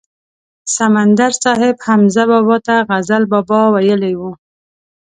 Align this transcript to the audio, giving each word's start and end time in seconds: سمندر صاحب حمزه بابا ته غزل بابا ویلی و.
سمندر 0.75 1.31
صاحب 1.43 1.75
حمزه 1.85 2.23
بابا 2.31 2.57
ته 2.65 2.75
غزل 2.89 3.23
بابا 3.31 3.61
ویلی 3.73 4.13
و. 4.19 4.21